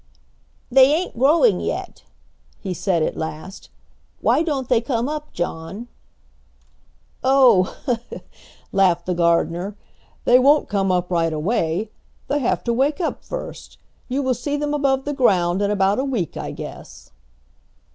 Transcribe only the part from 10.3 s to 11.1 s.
won't come